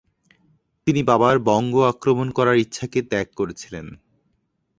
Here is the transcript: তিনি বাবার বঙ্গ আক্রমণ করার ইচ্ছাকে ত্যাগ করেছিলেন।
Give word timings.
তিনি 0.87 1.01
বাবার 1.03 1.35
বঙ্গ 1.41 1.73
আক্রমণ 1.91 2.27
করার 2.31 2.57
ইচ্ছাকে 2.57 2.99
ত্যাগ 3.09 3.27
করেছিলেন। 3.35 3.85